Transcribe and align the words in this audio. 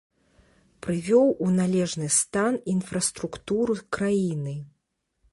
Прывёў 0.85 1.27
у 1.47 1.49
належны 1.57 2.07
стан 2.19 2.57
інфраструктуру 2.73 3.75
краіны. 3.99 4.55